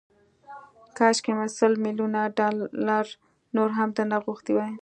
کاشکي 0.97 1.31
مې 1.37 1.47
سل 1.57 1.73
ميليونه 1.83 2.21
ډالر 2.37 3.05
نور 3.55 3.69
هم 3.77 3.89
درنه 3.95 4.17
غوښتي 4.25 4.51
وای 4.53 4.71